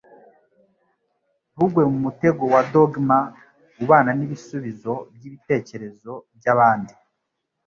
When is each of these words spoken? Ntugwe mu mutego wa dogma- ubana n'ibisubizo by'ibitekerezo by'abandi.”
Ntugwe 1.53 1.81
mu 1.91 1.97
mutego 2.05 2.43
wa 2.53 2.61
dogma- 2.73 3.17
ubana 3.81 4.11
n'ibisubizo 4.15 4.93
by'ibitekerezo 5.15 6.13
by'abandi.” 6.37 6.93